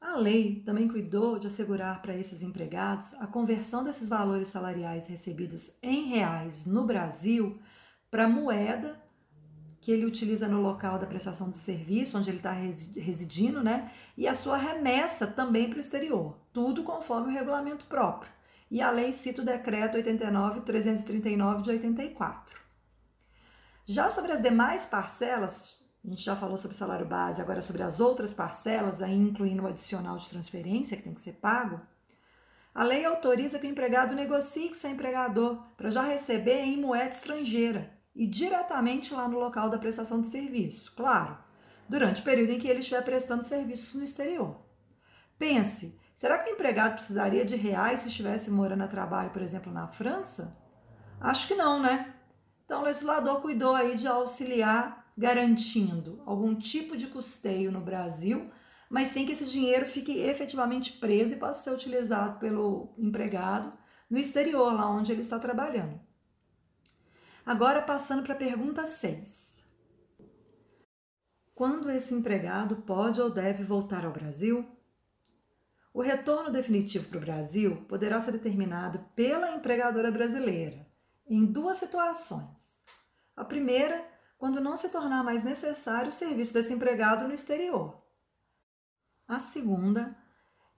A 0.00 0.16
lei 0.16 0.62
também 0.64 0.88
cuidou 0.88 1.38
de 1.38 1.46
assegurar 1.46 2.00
para 2.00 2.16
esses 2.16 2.42
empregados 2.42 3.12
a 3.14 3.26
conversão 3.26 3.84
desses 3.84 4.08
valores 4.08 4.48
salariais 4.48 5.06
recebidos 5.06 5.72
em 5.82 6.08
reais 6.08 6.64
no 6.64 6.86
Brasil 6.86 7.60
para 8.10 8.26
moeda 8.26 8.98
que 9.80 9.90
ele 9.90 10.04
utiliza 10.04 10.46
no 10.46 10.60
local 10.60 10.98
da 10.98 11.06
prestação 11.06 11.50
de 11.50 11.56
serviço, 11.56 12.18
onde 12.18 12.28
ele 12.28 12.36
está 12.38 12.52
residindo, 12.52 13.62
né? 13.62 13.90
E 14.16 14.28
a 14.28 14.34
sua 14.34 14.56
remessa 14.56 15.26
também 15.26 15.68
para 15.68 15.78
o 15.78 15.80
exterior, 15.80 16.38
tudo 16.52 16.82
conforme 16.82 17.28
o 17.28 17.34
regulamento 17.34 17.86
próprio. 17.86 18.30
E 18.70 18.82
a 18.82 18.90
lei 18.90 19.12
cita 19.12 19.42
o 19.42 19.44
decreto 19.44 19.96
89.339 19.98 21.62
de 21.62 21.70
84. 21.70 22.60
Já 23.86 24.10
sobre 24.10 24.32
as 24.32 24.42
demais 24.42 24.86
parcelas, 24.86 25.79
a 26.04 26.08
gente 26.08 26.22
já 26.22 26.34
falou 26.34 26.56
sobre 26.56 26.76
salário 26.76 27.06
base, 27.06 27.42
agora 27.42 27.60
sobre 27.60 27.82
as 27.82 28.00
outras 28.00 28.32
parcelas, 28.32 29.02
aí 29.02 29.14
incluindo 29.14 29.62
o 29.62 29.66
adicional 29.66 30.16
de 30.16 30.30
transferência 30.30 30.96
que 30.96 31.02
tem 31.02 31.14
que 31.14 31.20
ser 31.20 31.34
pago. 31.34 31.80
A 32.74 32.82
lei 32.82 33.04
autoriza 33.04 33.58
que 33.58 33.66
o 33.66 33.70
empregado 33.70 34.14
negocie 34.14 34.68
com 34.68 34.74
seu 34.74 34.90
empregador 34.90 35.62
para 35.76 35.90
já 35.90 36.02
receber 36.02 36.60
em 36.60 36.80
moeda 36.80 37.10
estrangeira 37.10 37.92
e 38.14 38.26
diretamente 38.26 39.12
lá 39.12 39.28
no 39.28 39.38
local 39.38 39.68
da 39.68 39.78
prestação 39.78 40.20
de 40.20 40.28
serviço, 40.28 40.94
claro, 40.96 41.36
durante 41.88 42.22
o 42.22 42.24
período 42.24 42.52
em 42.52 42.58
que 42.58 42.68
ele 42.68 42.80
estiver 42.80 43.02
prestando 43.02 43.44
serviços 43.44 43.94
no 43.94 44.04
exterior. 44.04 44.60
Pense, 45.38 45.98
será 46.14 46.38
que 46.38 46.50
o 46.50 46.54
empregado 46.54 46.94
precisaria 46.94 47.44
de 47.44 47.56
reais 47.56 48.00
se 48.00 48.08
estivesse 48.08 48.50
morando 48.50 48.84
a 48.84 48.88
trabalho, 48.88 49.30
por 49.30 49.42
exemplo, 49.42 49.72
na 49.72 49.88
França? 49.88 50.56
Acho 51.20 51.48
que 51.48 51.54
não, 51.54 51.82
né? 51.82 52.14
Então 52.64 52.80
o 52.80 52.84
legislador 52.84 53.40
cuidou 53.42 53.74
aí 53.74 53.96
de 53.96 54.06
auxiliar 54.06 54.99
garantindo 55.20 56.22
algum 56.24 56.54
tipo 56.54 56.96
de 56.96 57.06
custeio 57.06 57.70
no 57.70 57.82
Brasil, 57.82 58.50
mas 58.88 59.08
sem 59.08 59.26
que 59.26 59.32
esse 59.32 59.44
dinheiro 59.44 59.86
fique 59.86 60.18
efetivamente 60.18 60.92
preso 60.94 61.34
e 61.34 61.36
possa 61.36 61.62
ser 61.62 61.72
utilizado 61.72 62.38
pelo 62.38 62.94
empregado 62.96 63.70
no 64.08 64.16
exterior, 64.16 64.72
lá 64.72 64.88
onde 64.88 65.12
ele 65.12 65.20
está 65.20 65.38
trabalhando. 65.38 66.00
Agora, 67.44 67.82
passando 67.82 68.22
para 68.22 68.32
a 68.32 68.38
pergunta 68.38 68.86
6. 68.86 69.62
Quando 71.54 71.90
esse 71.90 72.14
empregado 72.14 72.76
pode 72.76 73.20
ou 73.20 73.28
deve 73.28 73.62
voltar 73.62 74.06
ao 74.06 74.12
Brasil? 74.12 74.66
O 75.92 76.00
retorno 76.00 76.50
definitivo 76.50 77.08
para 77.08 77.18
o 77.18 77.20
Brasil 77.20 77.84
poderá 77.86 78.18
ser 78.22 78.32
determinado 78.32 79.00
pela 79.14 79.54
empregadora 79.54 80.10
brasileira 80.10 80.86
em 81.28 81.44
duas 81.44 81.76
situações. 81.76 82.82
A 83.36 83.44
primeira 83.44 84.09
quando 84.40 84.58
não 84.58 84.74
se 84.74 84.88
tornar 84.88 85.22
mais 85.22 85.44
necessário 85.44 86.08
o 86.08 86.12
serviço 86.12 86.54
desse 86.54 86.72
empregado 86.72 87.28
no 87.28 87.34
exterior. 87.34 88.02
A 89.28 89.38
segunda 89.38 90.16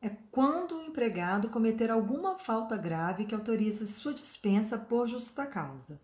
é 0.00 0.10
quando 0.32 0.74
o 0.74 0.82
empregado 0.82 1.48
cometer 1.48 1.88
alguma 1.88 2.36
falta 2.36 2.76
grave 2.76 3.24
que 3.24 3.36
autorize 3.36 3.86
sua 3.86 4.12
dispensa 4.12 4.76
por 4.76 5.06
justa 5.06 5.46
causa. 5.46 6.00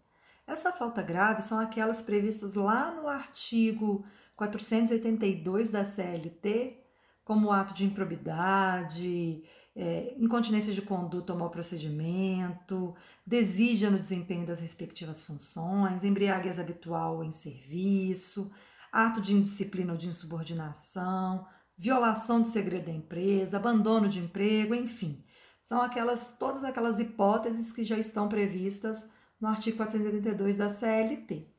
Essa 0.46 0.70
falta 0.72 1.02
grave 1.02 1.42
são 1.42 1.58
aquelas 1.58 2.00
previstas 2.00 2.54
lá 2.54 2.92
no 2.92 3.08
artigo 3.08 4.06
482 4.36 5.70
da 5.70 5.84
CLT, 5.84 6.80
como 7.24 7.50
ato 7.50 7.74
de 7.74 7.84
improbidade, 7.84 9.42
é, 9.80 10.12
incontinência 10.18 10.73
de 10.73 10.82
conduta 10.82 11.32
ou 11.32 11.38
mau 11.38 11.50
procedimento, 11.50 12.97
desídia 13.25 13.88
no 13.88 13.97
desempenho 13.97 14.44
das 14.44 14.58
respectivas 14.58 15.23
funções, 15.23 16.02
embriaguez 16.02 16.58
habitual 16.58 17.23
em 17.23 17.30
serviço, 17.30 18.50
ato 18.90 19.20
de 19.20 19.35
indisciplina 19.35 19.92
ou 19.92 19.99
de 19.99 20.08
insubordinação, 20.08 21.47
violação 21.76 22.42
de 22.42 22.49
segredo 22.49 22.87
da 22.87 22.92
empresa, 22.92 23.56
abandono 23.56 24.08
de 24.08 24.18
emprego, 24.18 24.75
enfim. 24.75 25.25
São 25.62 25.80
aquelas 25.80 26.37
todas 26.37 26.64
aquelas 26.64 26.99
hipóteses 26.99 27.70
que 27.70 27.85
já 27.85 27.97
estão 27.97 28.28
previstas 28.28 29.08
no 29.40 29.47
artigo 29.47 29.76
482 29.76 30.56
da 30.56 30.68
CLT. 30.68 31.54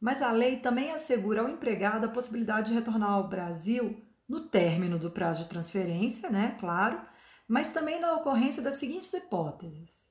Mas 0.00 0.22
a 0.22 0.30
lei 0.30 0.58
também 0.58 0.92
assegura 0.92 1.40
ao 1.40 1.48
empregado 1.48 2.04
a 2.04 2.10
possibilidade 2.10 2.68
de 2.68 2.74
retornar 2.74 3.10
ao 3.10 3.28
Brasil 3.28 4.07
no 4.28 4.40
término 4.40 4.98
do 4.98 5.10
prazo 5.10 5.44
de 5.44 5.48
transferência, 5.48 6.30
né, 6.30 6.56
claro, 6.60 7.00
mas 7.46 7.70
também 7.70 7.98
na 7.98 8.14
ocorrência 8.14 8.62
das 8.62 8.74
seguintes 8.74 9.12
hipóteses. 9.12 10.06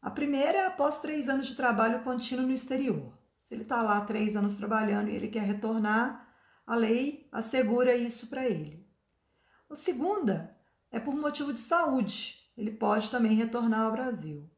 A 0.00 0.10
primeira 0.10 0.58
é 0.58 0.66
após 0.66 1.00
três 1.00 1.28
anos 1.28 1.46
de 1.46 1.54
trabalho 1.54 2.02
contínuo 2.02 2.46
no 2.46 2.52
exterior. 2.52 3.12
Se 3.42 3.54
ele 3.54 3.62
está 3.62 3.82
lá 3.82 4.00
três 4.02 4.36
anos 4.36 4.54
trabalhando 4.54 5.10
e 5.10 5.14
ele 5.14 5.28
quer 5.28 5.42
retornar, 5.42 6.34
a 6.66 6.74
lei 6.74 7.28
assegura 7.30 7.94
isso 7.94 8.28
para 8.28 8.46
ele. 8.46 8.88
A 9.68 9.74
segunda 9.74 10.56
é 10.90 10.98
por 10.98 11.14
motivo 11.14 11.52
de 11.52 11.60
saúde, 11.60 12.50
ele 12.56 12.70
pode 12.70 13.10
também 13.10 13.34
retornar 13.34 13.80
ao 13.80 13.92
Brasil. 13.92 14.50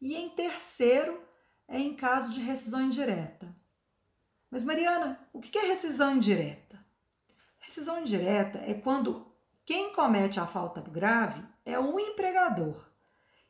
E 0.00 0.14
em 0.14 0.30
terceiro 0.30 1.20
é 1.68 1.78
em 1.78 1.94
caso 1.94 2.32
de 2.32 2.40
rescisão 2.40 2.82
indireta. 2.82 3.54
Mas, 4.50 4.64
Mariana, 4.64 5.18
o 5.32 5.40
que 5.40 5.58
é 5.58 5.66
rescisão 5.66 6.16
indireta? 6.16 6.63
Rescisão 7.66 8.00
indireta 8.00 8.58
é 8.58 8.74
quando 8.74 9.26
quem 9.64 9.92
comete 9.92 10.38
a 10.38 10.46
falta 10.46 10.80
grave 10.80 11.42
é 11.64 11.78
o 11.78 11.98
empregador. 11.98 12.84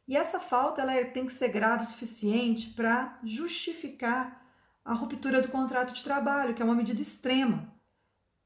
E 0.07 0.17
essa 0.17 0.39
falta 0.39 0.83
ela 0.83 0.95
é, 0.95 1.05
tem 1.05 1.27
que 1.27 1.33
ser 1.33 1.49
grave 1.49 1.83
o 1.83 1.87
suficiente 1.87 2.71
para 2.71 3.19
justificar 3.25 4.43
a 4.85 4.93
ruptura 4.93 5.41
do 5.41 5.49
contrato 5.49 5.93
de 5.93 6.05
trabalho, 6.05 6.55
que 6.55 6.63
é 6.63 6.65
uma 6.65 6.75
medida 6.75 7.01
extrema. 7.01 7.73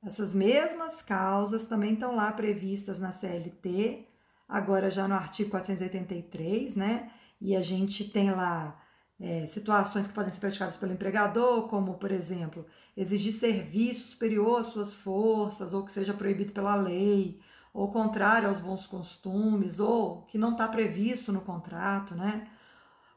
Essas 0.02 0.34
mesmas 0.34 1.02
causas 1.02 1.66
também 1.66 1.94
estão 1.94 2.14
lá 2.14 2.30
previstas 2.32 3.00
na 3.00 3.10
CLT, 3.10 4.06
agora 4.48 4.90
já 4.90 5.08
no 5.08 5.14
artigo 5.14 5.50
483, 5.50 6.76
né? 6.76 7.10
E 7.40 7.56
a 7.56 7.60
gente 7.60 8.08
tem 8.08 8.30
lá 8.30 8.80
é, 9.20 9.46
situações 9.46 10.06
que 10.06 10.14
podem 10.14 10.32
ser 10.32 10.40
praticadas 10.40 10.76
pelo 10.76 10.92
empregador, 10.92 11.68
como, 11.68 11.94
por 11.94 12.12
exemplo, 12.12 12.64
exigir 12.96 13.32
serviço 13.32 14.10
superior 14.10 14.60
às 14.60 14.66
suas 14.66 14.94
forças, 14.94 15.74
ou 15.74 15.84
que 15.84 15.92
seja 15.92 16.14
proibido 16.14 16.52
pela 16.52 16.76
lei, 16.76 17.40
ou 17.72 17.90
contrário 17.90 18.48
aos 18.48 18.60
bons 18.60 18.86
costumes, 18.86 19.80
ou 19.80 20.22
que 20.22 20.38
não 20.38 20.52
está 20.52 20.68
previsto 20.68 21.32
no 21.32 21.40
contrato, 21.40 22.14
né? 22.14 22.48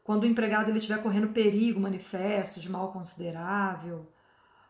Quando 0.03 0.23
o 0.23 0.27
empregado 0.27 0.69
ele 0.69 0.79
estiver 0.79 1.01
correndo 1.01 1.29
perigo 1.29 1.79
manifesto 1.79 2.59
de 2.59 2.69
mal 2.69 2.91
considerável, 2.91 4.11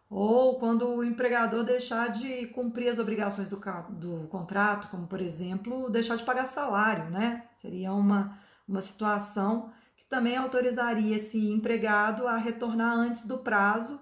ou 0.09 0.59
quando 0.59 0.85
o 0.89 1.03
empregador 1.03 1.63
deixar 1.63 2.09
de 2.09 2.47
cumprir 2.47 2.89
as 2.89 2.99
obrigações 2.99 3.47
do, 3.47 3.57
do 3.91 4.27
contrato, 4.27 4.89
como 4.89 5.07
por 5.07 5.21
exemplo, 5.21 5.89
deixar 5.89 6.17
de 6.17 6.23
pagar 6.23 6.45
salário, 6.45 7.09
né? 7.09 7.45
Seria 7.55 7.93
uma, 7.93 8.37
uma 8.67 8.81
situação 8.81 9.71
também 10.11 10.35
autorizaria 10.35 11.15
esse 11.15 11.49
empregado 11.49 12.27
a 12.27 12.35
retornar 12.35 12.93
antes 12.93 13.25
do 13.25 13.37
prazo 13.37 13.97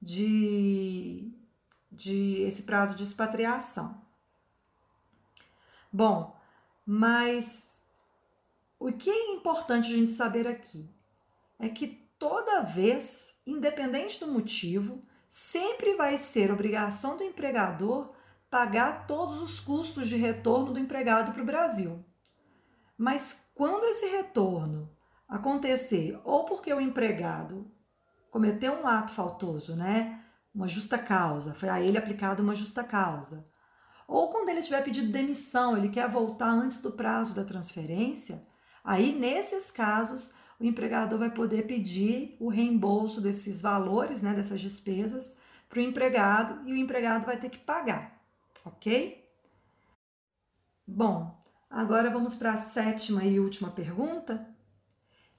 de, 0.00 1.30
de 1.92 2.40
esse 2.40 2.62
prazo 2.62 2.96
de 2.96 3.04
expatriação. 3.04 4.00
Bom, 5.92 6.34
mas 6.86 7.78
o 8.78 8.90
que 8.90 9.10
é 9.10 9.32
importante 9.34 9.92
a 9.92 9.96
gente 9.96 10.12
saber 10.12 10.48
aqui 10.48 10.88
é 11.58 11.68
que 11.68 11.88
toda 12.18 12.62
vez, 12.62 13.34
independente 13.46 14.18
do 14.18 14.28
motivo, 14.28 15.04
sempre 15.28 15.94
vai 15.94 16.16
ser 16.16 16.50
obrigação 16.50 17.18
do 17.18 17.22
empregador 17.22 18.14
pagar 18.48 19.06
todos 19.06 19.42
os 19.42 19.60
custos 19.60 20.08
de 20.08 20.16
retorno 20.16 20.72
do 20.72 20.78
empregado 20.78 21.32
para 21.32 21.42
o 21.42 21.46
Brasil. 21.46 22.02
Mas 22.96 23.50
quando 23.54 23.84
esse 23.84 24.06
retorno 24.06 24.90
acontecer 25.30 26.20
ou 26.24 26.44
porque 26.44 26.74
o 26.74 26.80
empregado 26.80 27.70
cometeu 28.30 28.74
um 28.74 28.86
ato 28.86 29.12
faltoso, 29.12 29.76
né? 29.76 30.24
Uma 30.52 30.66
justa 30.66 30.98
causa, 30.98 31.54
foi 31.54 31.68
a 31.68 31.80
ele 31.80 31.96
aplicada 31.96 32.42
uma 32.42 32.56
justa 32.56 32.82
causa. 32.82 33.46
Ou 34.08 34.28
quando 34.30 34.48
ele 34.48 34.60
tiver 34.60 34.82
pedido 34.82 35.12
demissão, 35.12 35.76
ele 35.76 35.88
quer 35.88 36.08
voltar 36.08 36.50
antes 36.50 36.80
do 36.80 36.90
prazo 36.90 37.32
da 37.32 37.44
transferência, 37.44 38.44
aí 38.82 39.12
nesses 39.12 39.70
casos 39.70 40.32
o 40.58 40.64
empregador 40.64 41.20
vai 41.20 41.30
poder 41.30 41.66
pedir 41.66 42.36
o 42.40 42.48
reembolso 42.48 43.20
desses 43.20 43.62
valores, 43.62 44.20
né, 44.20 44.34
dessas 44.34 44.60
despesas, 44.60 45.38
para 45.68 45.78
o 45.78 45.82
empregado 45.82 46.68
e 46.68 46.72
o 46.72 46.76
empregado 46.76 47.24
vai 47.24 47.36
ter 47.36 47.48
que 47.48 47.58
pagar, 47.58 48.20
ok? 48.64 49.24
Bom, 50.84 51.40
agora 51.70 52.10
vamos 52.10 52.34
para 52.34 52.54
a 52.54 52.56
sétima 52.56 53.22
e 53.24 53.38
última 53.38 53.70
pergunta. 53.70 54.49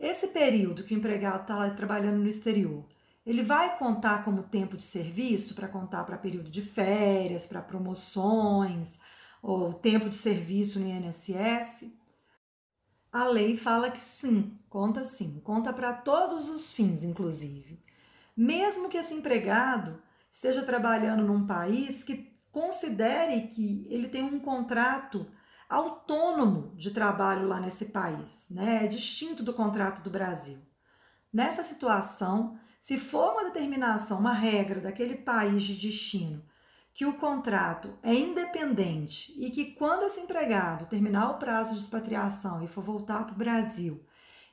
Esse 0.01 0.27
período 0.27 0.83
que 0.83 0.93
o 0.93 0.97
empregado 0.97 1.43
está 1.43 1.69
trabalhando 1.69 2.17
no 2.17 2.27
exterior, 2.27 2.85
ele 3.25 3.43
vai 3.43 3.77
contar 3.77 4.25
como 4.25 4.43
tempo 4.43 4.75
de 4.75 4.83
serviço 4.83 5.55
para 5.55 5.69
contar 5.69 6.03
para 6.03 6.17
período 6.17 6.49
de 6.49 6.61
férias, 6.61 7.45
para 7.45 7.61
promoções, 7.61 8.99
ou 9.41 9.73
tempo 9.73 10.09
de 10.09 10.15
serviço 10.17 10.79
no 10.79 10.87
INSS? 10.87 12.01
a 13.11 13.25
lei 13.25 13.57
fala 13.57 13.91
que 13.91 13.99
sim, 13.99 14.57
conta 14.69 15.03
sim, 15.03 15.41
conta 15.43 15.73
para 15.73 15.93
todos 15.93 16.47
os 16.49 16.73
fins, 16.73 17.03
inclusive. 17.03 17.83
Mesmo 18.35 18.87
que 18.87 18.97
esse 18.97 19.13
empregado 19.13 20.01
esteja 20.31 20.63
trabalhando 20.63 21.23
num 21.23 21.45
país 21.45 22.03
que 22.03 22.31
considere 22.51 23.47
que 23.47 23.85
ele 23.89 24.07
tem 24.07 24.23
um 24.23 24.39
contrato 24.39 25.27
autônomo 25.71 26.75
de 26.75 26.91
trabalho 26.91 27.47
lá 27.47 27.57
nesse 27.57 27.85
país, 27.85 28.47
né? 28.51 28.83
É 28.83 28.87
distinto 28.87 29.41
do 29.41 29.53
contrato 29.53 30.01
do 30.01 30.09
Brasil. 30.09 30.57
Nessa 31.31 31.63
situação, 31.63 32.59
se 32.81 32.99
for 32.99 33.31
uma 33.31 33.45
determinação, 33.45 34.19
uma 34.19 34.33
regra 34.33 34.81
daquele 34.81 35.15
país 35.15 35.63
de 35.63 35.75
destino, 35.75 36.43
que 36.93 37.05
o 37.05 37.13
contrato 37.13 37.97
é 38.03 38.13
independente 38.13 39.33
e 39.39 39.49
que 39.49 39.71
quando 39.71 40.03
esse 40.03 40.19
empregado 40.19 40.87
terminar 40.87 41.29
o 41.29 41.39
prazo 41.39 41.73
de 41.73 41.79
expatriação 41.79 42.61
e 42.61 42.67
for 42.67 42.83
voltar 42.83 43.23
para 43.23 43.33
o 43.33 43.37
Brasil, 43.37 44.05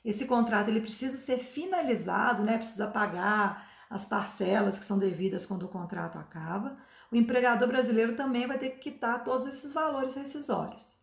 esse 0.05 0.25
contrato 0.25 0.69
ele 0.69 0.81
precisa 0.81 1.17
ser 1.17 1.39
finalizado, 1.39 2.45
né? 2.45 2.59
Precisa 2.59 2.87
pagar 2.87 3.69
as 3.91 4.05
parcelas 4.05 4.79
que 4.79 4.85
são 4.85 5.01
devidas 5.01 5.45
quando 5.45 5.65
o 5.65 5.69
contrato 5.69 6.17
acaba. 6.17 6.77
O 7.11 7.17
empregador 7.17 7.67
brasileiro 7.67 8.15
também 8.15 8.47
vai 8.47 8.57
ter 8.57 8.71
que 8.71 8.91
quitar 8.91 9.25
todos 9.25 9.47
esses 9.49 9.73
valores 9.73 10.15
rescisórios. 10.15 10.98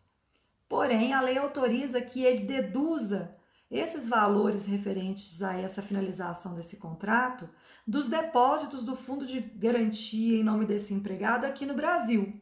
Porém, 0.68 1.12
a 1.12 1.20
lei 1.20 1.38
autoriza 1.38 2.00
que 2.00 2.24
ele 2.24 2.44
deduza 2.44 3.36
esses 3.70 4.08
valores 4.08 4.64
referentes 4.66 5.42
a 5.42 5.54
essa 5.56 5.82
finalização 5.82 6.54
desse 6.54 6.76
contrato 6.76 7.48
dos 7.86 8.08
depósitos 8.08 8.84
do 8.84 8.96
fundo 8.96 9.26
de 9.26 9.40
garantia 9.40 10.38
em 10.38 10.44
nome 10.44 10.64
desse 10.64 10.94
empregado 10.94 11.44
aqui 11.44 11.66
no 11.66 11.74
Brasil. 11.74 12.40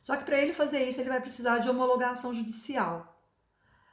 Só 0.00 0.16
que 0.16 0.24
para 0.24 0.38
ele 0.38 0.52
fazer 0.52 0.86
isso, 0.86 1.00
ele 1.00 1.08
vai 1.08 1.20
precisar 1.20 1.58
de 1.58 1.68
homologação 1.68 2.32
judicial. 2.32 3.20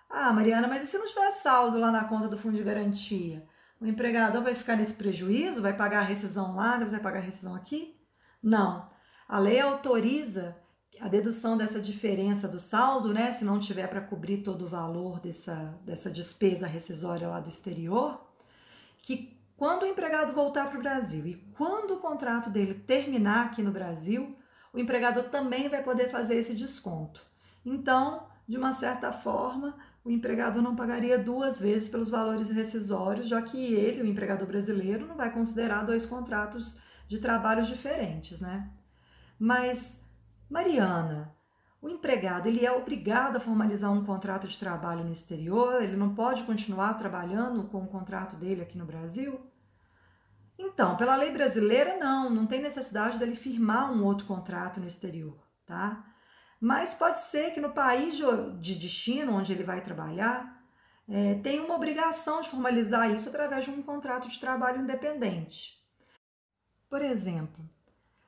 Ah, 0.09 0.31
Mariana, 0.31 0.67
mas 0.67 0.83
e 0.83 0.87
se 0.87 0.97
não 0.97 1.07
tiver 1.07 1.31
saldo 1.31 1.79
lá 1.79 1.91
na 1.91 2.05
conta 2.05 2.27
do 2.27 2.37
fundo 2.37 2.55
de 2.55 2.63
garantia? 2.63 3.47
O 3.81 3.85
empregador 3.87 4.43
vai 4.43 4.53
ficar 4.53 4.75
nesse 4.75 4.93
prejuízo? 4.93 5.61
Vai 5.61 5.75
pagar 5.75 5.99
a 5.99 6.03
rescisão 6.03 6.55
lá, 6.55 6.77
vai 6.77 6.99
pagar 6.99 7.19
a 7.19 7.23
rescisão 7.23 7.55
aqui? 7.55 7.99
Não. 8.41 8.89
A 9.27 9.39
lei 9.39 9.59
autoriza 9.59 10.55
a 10.99 11.07
dedução 11.07 11.57
dessa 11.57 11.79
diferença 11.79 12.47
do 12.47 12.59
saldo, 12.59 13.13
né, 13.13 13.31
se 13.31 13.43
não 13.43 13.59
tiver 13.59 13.87
para 13.87 14.01
cobrir 14.01 14.37
todo 14.37 14.63
o 14.63 14.67
valor 14.67 15.19
dessa, 15.19 15.77
dessa 15.85 16.09
despesa 16.09 16.67
rescisória 16.67 17.27
lá 17.27 17.39
do 17.39 17.49
exterior, 17.49 18.21
que 19.01 19.37
quando 19.55 19.83
o 19.83 19.87
empregado 19.87 20.33
voltar 20.33 20.69
para 20.69 20.79
o 20.79 20.81
Brasil 20.81 21.25
e 21.27 21.35
quando 21.55 21.95
o 21.95 21.99
contrato 21.99 22.49
dele 22.49 22.73
terminar 22.73 23.45
aqui 23.45 23.61
no 23.61 23.71
Brasil, 23.71 24.35
o 24.73 24.79
empregador 24.79 25.25
também 25.25 25.69
vai 25.69 25.83
poder 25.83 26.09
fazer 26.09 26.35
esse 26.35 26.53
desconto. 26.53 27.21
Então, 27.65 28.27
de 28.47 28.57
uma 28.57 28.73
certa 28.73 29.11
forma, 29.11 29.77
o 30.03 30.11
empregador 30.11 30.61
não 30.61 30.75
pagaria 30.75 31.17
duas 31.17 31.59
vezes 31.59 31.87
pelos 31.87 32.09
valores 32.09 32.49
rescisórios, 32.49 33.27
já 33.27 33.41
que 33.41 33.73
ele, 33.73 34.01
o 34.01 34.05
empregador 34.05 34.47
brasileiro, 34.47 35.07
não 35.07 35.15
vai 35.15 35.31
considerar 35.31 35.83
dois 35.83 36.05
contratos 36.05 36.75
de 37.07 37.19
trabalho 37.19 37.63
diferentes, 37.63 38.41
né? 38.41 38.69
Mas 39.39 40.02
Mariana, 40.53 41.35
o 41.81 41.89
empregado 41.89 42.47
ele 42.47 42.63
é 42.63 42.71
obrigado 42.71 43.37
a 43.37 43.39
formalizar 43.39 43.91
um 43.91 44.05
contrato 44.05 44.47
de 44.47 44.59
trabalho 44.59 45.03
no 45.03 45.11
exterior? 45.11 45.81
Ele 45.81 45.97
não 45.97 46.13
pode 46.13 46.43
continuar 46.43 46.93
trabalhando 46.93 47.63
com 47.69 47.81
o 47.81 47.87
contrato 47.87 48.35
dele 48.35 48.61
aqui 48.61 48.77
no 48.77 48.85
Brasil? 48.85 49.41
Então, 50.55 50.95
pela 50.95 51.15
lei 51.15 51.31
brasileira, 51.31 51.97
não, 51.97 52.29
não 52.29 52.45
tem 52.45 52.61
necessidade 52.61 53.17
dele 53.17 53.33
firmar 53.33 53.91
um 53.91 54.03
outro 54.03 54.27
contrato 54.27 54.79
no 54.79 54.85
exterior, 54.85 55.43
tá? 55.65 56.05
Mas 56.61 56.93
pode 56.93 57.19
ser 57.21 57.49
que 57.49 57.59
no 57.59 57.73
país 57.73 58.15
de 58.59 58.75
destino 58.75 59.33
onde 59.33 59.51
ele 59.53 59.63
vai 59.63 59.81
trabalhar, 59.81 60.63
é, 61.09 61.33
tem 61.41 61.61
uma 61.61 61.73
obrigação 61.73 62.41
de 62.41 62.49
formalizar 62.49 63.09
isso 63.09 63.27
através 63.27 63.65
de 63.65 63.71
um 63.71 63.81
contrato 63.81 64.27
de 64.27 64.39
trabalho 64.39 64.83
independente. 64.83 65.83
Por 66.87 67.01
exemplo, 67.01 67.72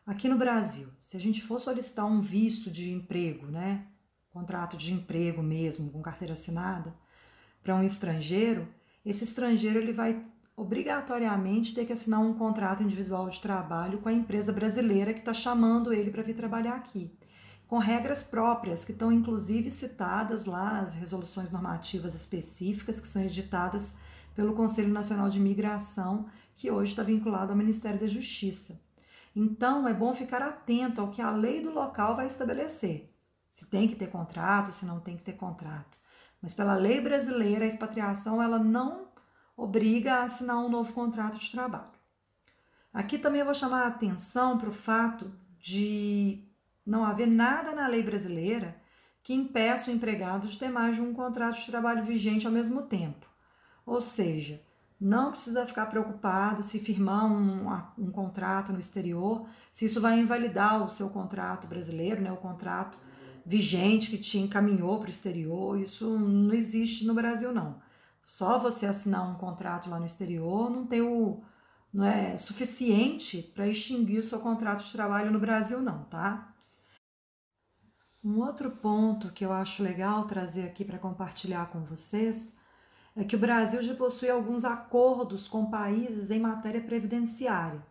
Aqui 0.05 0.29
no 0.29 0.37
Brasil, 0.37 0.87
se 1.01 1.17
a 1.17 1.19
gente 1.19 1.41
for 1.41 1.59
solicitar 1.59 2.05
um 2.05 2.21
visto 2.21 2.69
de 2.69 2.91
emprego, 2.91 3.47
né, 3.47 3.87
contrato 4.29 4.77
de 4.77 4.93
emprego 4.93 5.41
mesmo, 5.41 5.89
com 5.89 5.99
carteira 5.99 6.33
assinada, 6.33 6.93
para 7.63 7.73
um 7.73 7.81
estrangeiro, 7.81 8.67
esse 9.03 9.23
estrangeiro 9.23 9.79
ele 9.79 9.91
vai 9.91 10.23
obrigatoriamente 10.55 11.73
ter 11.73 11.85
que 11.85 11.93
assinar 11.93 12.19
um 12.19 12.35
contrato 12.35 12.83
individual 12.83 13.27
de 13.31 13.41
trabalho 13.41 13.97
com 13.97 14.07
a 14.07 14.13
empresa 14.13 14.53
brasileira 14.53 15.11
que 15.11 15.21
está 15.21 15.33
chamando 15.33 15.91
ele 15.91 16.11
para 16.11 16.21
vir 16.21 16.35
trabalhar 16.35 16.75
aqui, 16.75 17.11
com 17.65 17.79
regras 17.79 18.21
próprias 18.21 18.85
que 18.85 18.91
estão 18.91 19.11
inclusive 19.11 19.71
citadas 19.71 20.45
lá 20.45 20.71
nas 20.73 20.93
resoluções 20.93 21.49
normativas 21.49 22.13
específicas 22.13 22.99
que 22.99 23.07
são 23.07 23.23
editadas 23.23 23.95
pelo 24.35 24.53
Conselho 24.53 24.93
Nacional 24.93 25.31
de 25.31 25.39
Imigração, 25.39 26.27
que 26.55 26.69
hoje 26.69 26.91
está 26.91 27.01
vinculado 27.01 27.51
ao 27.51 27.57
Ministério 27.57 27.99
da 27.99 28.07
Justiça. 28.07 28.84
Então, 29.35 29.87
é 29.87 29.93
bom 29.93 30.13
ficar 30.13 30.41
atento 30.41 31.01
ao 31.01 31.11
que 31.11 31.21
a 31.21 31.29
lei 31.29 31.61
do 31.61 31.71
local 31.71 32.15
vai 32.15 32.25
estabelecer. 32.25 33.13
Se 33.49 33.65
tem 33.65 33.87
que 33.87 33.95
ter 33.95 34.07
contrato, 34.07 34.71
se 34.71 34.85
não 34.85 34.99
tem 34.99 35.17
que 35.17 35.23
ter 35.23 35.33
contrato. 35.33 35.97
Mas 36.41 36.53
pela 36.53 36.75
lei 36.75 37.01
brasileira, 37.01 37.65
a 37.65 37.67
expatriação 37.67 38.41
ela 38.41 38.59
não 38.59 39.09
obriga 39.57 40.15
a 40.15 40.23
assinar 40.23 40.57
um 40.57 40.69
novo 40.69 40.93
contrato 40.93 41.37
de 41.37 41.51
trabalho. 41.51 41.91
Aqui 42.93 43.17
também 43.17 43.39
eu 43.39 43.45
vou 43.45 43.55
chamar 43.55 43.83
a 43.83 43.87
atenção 43.87 44.57
para 44.57 44.69
o 44.69 44.73
fato 44.73 45.33
de 45.59 46.47
não 46.85 47.03
haver 47.03 47.27
nada 47.27 47.73
na 47.73 47.87
lei 47.87 48.03
brasileira 48.03 48.79
que 49.23 49.33
impeça 49.33 49.89
o 49.89 49.93
empregado 49.93 50.47
de 50.47 50.57
ter 50.57 50.69
mais 50.69 50.95
de 50.95 51.01
um 51.01 51.13
contrato 51.13 51.59
de 51.59 51.65
trabalho 51.65 52.03
vigente 52.03 52.45
ao 52.45 52.53
mesmo 52.53 52.83
tempo. 52.83 53.27
Ou 53.85 53.99
seja, 53.99 54.61
não 54.99 55.31
precisa 55.31 55.65
ficar 55.65 55.87
preocupado 55.87 56.63
se 56.63 56.79
firmar 56.79 57.25
um, 57.25 57.67
um 57.97 58.11
contrato 58.11 58.71
no 58.71 58.79
exterior, 58.79 59.47
se 59.71 59.85
isso 59.85 59.99
vai 59.99 60.19
invalidar 60.19 60.83
o 60.83 60.89
seu 60.89 61.09
contrato 61.09 61.67
brasileiro, 61.67 62.21
né, 62.21 62.31
o 62.31 62.37
contrato 62.37 62.97
vigente 63.45 64.09
que 64.09 64.17
te 64.17 64.37
encaminhou 64.39 64.97
para 64.97 65.07
o 65.07 65.09
exterior. 65.09 65.79
Isso 65.79 66.17
não 66.17 66.53
existe 66.53 67.05
no 67.05 67.13
Brasil, 67.13 67.53
não. 67.53 67.79
Só 68.25 68.57
você 68.57 68.85
assinar 68.85 69.29
um 69.29 69.35
contrato 69.35 69.89
lá 69.89 69.99
no 69.99 70.05
exterior 70.05 70.69
não 70.69 70.85
tem 70.87 71.01
o 71.01 71.43
não 71.93 72.03
é 72.03 72.37
suficiente 72.37 73.41
para 73.41 73.67
extinguir 73.67 74.19
o 74.19 74.23
seu 74.23 74.39
contrato 74.41 74.83
de 74.83 74.91
trabalho 74.91 75.31
no 75.31 75.39
Brasil, 75.39 75.81
não, 75.81 76.03
tá? 76.03 76.53
Um 78.21 78.39
outro 78.39 78.69
ponto 78.69 79.31
que 79.31 79.45
eu 79.45 79.53
acho 79.53 79.81
legal 79.81 80.25
trazer 80.25 80.63
aqui 80.63 80.83
para 80.83 80.99
compartilhar 80.99 81.67
com 81.67 81.85
vocês 81.85 82.53
é 83.15 83.23
que 83.23 83.35
o 83.35 83.39
Brasil 83.39 83.81
já 83.81 83.95
possui 83.95 84.29
alguns 84.29 84.65
acordos 84.65 85.47
com 85.47 85.69
países 85.69 86.29
em 86.29 86.39
matéria 86.39 86.81
previdenciária. 86.81 87.81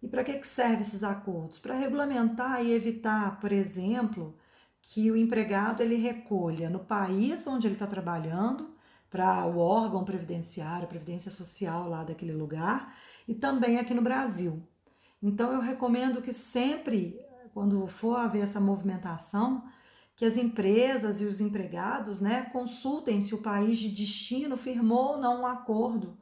E 0.00 0.06
para 0.06 0.22
que, 0.22 0.34
que 0.34 0.46
servem 0.46 0.82
esses 0.82 1.02
acordos? 1.02 1.58
Para 1.58 1.74
regulamentar 1.74 2.62
e 2.64 2.72
evitar, 2.72 3.40
por 3.40 3.50
exemplo, 3.50 4.36
que 4.80 5.10
o 5.10 5.16
empregado 5.16 5.82
ele 5.82 5.96
recolha 5.96 6.68
no 6.70 6.78
país 6.78 7.46
onde 7.46 7.66
ele 7.66 7.74
está 7.74 7.86
trabalhando, 7.86 8.74
para 9.10 9.46
o 9.46 9.58
órgão 9.58 10.04
previdenciário, 10.04 10.88
previdência 10.88 11.30
social 11.30 11.88
lá 11.88 12.02
daquele 12.02 12.32
lugar, 12.32 12.96
e 13.26 13.34
também 13.34 13.78
aqui 13.78 13.94
no 13.94 14.02
Brasil. 14.02 14.62
Então 15.22 15.52
eu 15.52 15.60
recomendo 15.60 16.20
que 16.20 16.32
sempre, 16.32 17.18
quando 17.54 17.86
for 17.86 18.16
haver 18.16 18.42
essa 18.42 18.60
movimentação, 18.60 19.64
que 20.16 20.24
as 20.24 20.36
empresas 20.36 21.20
e 21.20 21.24
os 21.24 21.40
empregados 21.40 22.20
né, 22.20 22.42
consultem 22.52 23.20
se 23.20 23.34
o 23.34 23.42
país 23.42 23.78
de 23.78 23.88
destino 23.88 24.56
firmou 24.56 25.12
ou 25.12 25.18
não 25.18 25.42
um 25.42 25.46
acordo 25.46 26.16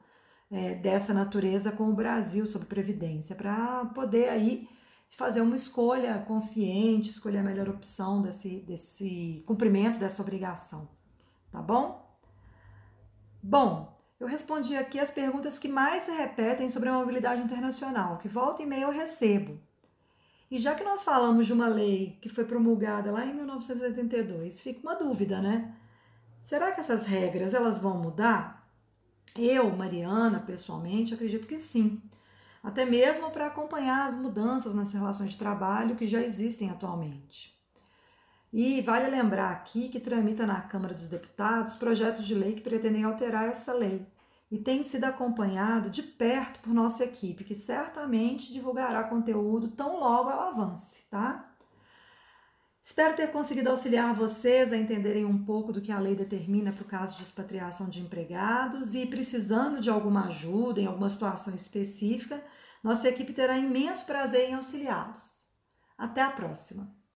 é, 0.51 0.75
dessa 0.75 1.13
natureza 1.13 1.73
com 1.73 1.91
o 1.91 1.95
Brasil 1.95 2.47
sobre 2.47 2.69
previdência, 2.69 3.35
para 3.35 3.87
poder 3.87 4.29
aí 4.29 4.69
fazer 5.17 5.41
uma 5.41 5.57
escolha 5.57 6.19
consciente, 6.21 7.11
escolher 7.11 7.39
a 7.39 7.43
melhor 7.43 7.69
opção 7.69 8.23
desse, 8.23 8.61
desse 8.61 9.43
cumprimento 9.47 9.99
dessa 9.99 10.23
obrigação. 10.23 10.89
Tá 11.51 11.61
bom? 11.61 12.03
Bom, 13.43 13.99
eu 14.19 14.27
respondi 14.27 14.77
aqui 14.77 14.99
as 14.99 15.11
perguntas 15.11 15.59
que 15.59 15.69
mais 15.69 16.05
se 16.05 16.13
repetem 16.13 16.71
sobre 16.71 16.89
a 16.89 16.95
mobilidade 16.95 17.43
internacional, 17.43 18.19
que 18.19 18.29
volta 18.29 18.63
e 18.63 18.67
meia 18.67 18.85
eu 18.85 18.91
recebo. 18.91 19.61
E 20.53 20.59
já 20.59 20.75
que 20.75 20.85
nós 20.85 21.03
falamos 21.03 21.47
de 21.47 21.53
uma 21.55 21.67
lei 21.67 22.19
que 22.21 22.29
foi 22.29 22.45
promulgada 22.45 23.11
lá 23.11 23.25
em 23.25 23.33
1982, 23.33 24.61
fica 24.61 24.81
uma 24.83 24.95
dúvida, 24.95 25.41
né? 25.41 25.75
Será 26.43 26.73
que 26.73 26.79
essas 26.79 27.07
regras 27.07 27.55
elas 27.55 27.79
vão 27.79 27.97
mudar? 27.97 28.71
Eu, 29.35 29.75
Mariana, 29.75 30.41
pessoalmente, 30.41 31.15
acredito 31.15 31.47
que 31.47 31.59
sim. 31.59 32.03
Até 32.63 32.85
mesmo 32.85 33.31
para 33.31 33.47
acompanhar 33.47 34.07
as 34.07 34.15
mudanças 34.15 34.75
nas 34.75 34.93
relações 34.93 35.31
de 35.31 35.39
trabalho 35.39 35.97
que 35.97 36.07
já 36.07 36.21
existem 36.21 36.69
atualmente. 36.69 37.59
E 38.53 38.83
vale 38.83 39.09
lembrar 39.09 39.53
aqui 39.53 39.89
que 39.89 39.99
tramita 39.99 40.45
na 40.45 40.61
Câmara 40.61 40.93
dos 40.93 41.09
Deputados 41.09 41.77
projetos 41.77 42.27
de 42.27 42.35
lei 42.35 42.53
que 42.53 42.61
pretendem 42.61 43.05
alterar 43.05 43.49
essa 43.49 43.73
lei, 43.73 44.07
e 44.53 44.59
tem 44.59 44.83
sido 44.83 45.05
acompanhado 45.05 45.89
de 45.89 46.03
perto 46.03 46.61
por 46.61 46.75
nossa 46.75 47.03
equipe, 47.03 47.43
que 47.43 47.55
certamente 47.55 48.53
divulgará 48.53 49.03
conteúdo 49.05 49.69
tão 49.69 49.99
logo 49.99 50.31
ela 50.31 50.49
avance, 50.49 51.05
tá? 51.11 51.51
Espero 52.85 53.17
ter 53.17 53.33
conseguido 53.33 53.71
auxiliar 53.71 54.15
vocês 54.15 54.71
a 54.71 54.77
entenderem 54.77 55.25
um 55.25 55.43
pouco 55.43 55.73
do 55.73 55.81
que 55.81 55.91
a 55.91 55.99
lei 55.99 56.15
determina 56.15 56.71
para 56.71 56.83
o 56.83 56.87
caso 56.87 57.17
de 57.17 57.23
expatriação 57.23 57.89
de 57.89 58.03
empregados 58.03 58.95
e 58.95 59.07
precisando 59.07 59.81
de 59.81 59.89
alguma 59.89 60.27
ajuda 60.27 60.83
em 60.83 60.87
alguma 60.87 61.09
situação 61.09 61.55
específica, 61.55 62.45
nossa 62.85 63.09
equipe 63.09 63.33
terá 63.33 63.57
imenso 63.57 64.05
prazer 64.05 64.51
em 64.51 64.55
auxiliá-los. 64.55 65.45
Até 65.97 66.21
a 66.21 66.31
próxima! 66.31 67.02